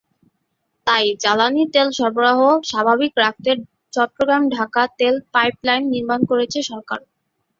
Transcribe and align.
তাই 0.87 1.05
জ্বালানি 1.23 1.63
তেল 1.73 1.87
সরবরাহ 1.97 2.39
স্বাভাবিক 2.69 3.13
রাখতে 3.23 3.51
চট্টগ্রাম-ঢাকা 3.93 4.83
তেল 4.99 5.15
পাইপলাইন 5.33 5.83
নির্মাণ 5.93 6.21
করছে 6.29 6.59
সরকার। 6.69 6.99